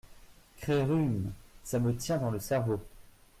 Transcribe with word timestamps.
Cré 0.57 0.81
rhume!… 0.81 1.31
ça 1.63 1.77
me 1.77 1.95
tient 1.95 2.17
dans 2.17 2.31
le 2.31 2.39
cerveau! 2.39 2.79